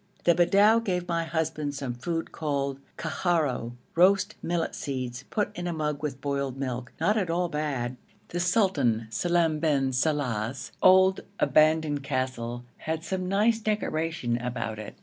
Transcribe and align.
The 0.23 0.33
Bedou 0.33 0.79
gave 0.81 1.07
my 1.07 1.25
husband 1.25 1.75
some 1.75 1.93
food 1.93 2.31
called 2.31 2.79
kharou, 2.97 3.73
roast 3.93 4.33
millet 4.41 4.73
seeds 4.73 5.25
put 5.29 5.55
in 5.55 5.67
a 5.67 5.73
mug 5.73 6.01
with 6.01 6.19
boiled 6.21 6.57
milk, 6.57 6.91
not 6.99 7.17
at 7.17 7.29
all 7.29 7.49
bad. 7.49 7.97
The 8.29 8.39
Sultan 8.39 9.05
Salem 9.11 9.59
bin 9.59 9.93
Saleh's 9.93 10.71
old 10.81 11.19
abandoned 11.39 12.01
castle 12.01 12.63
had 12.77 13.03
some 13.03 13.29
nice 13.29 13.59
decoration 13.59 14.37
about 14.39 14.79
it. 14.79 14.95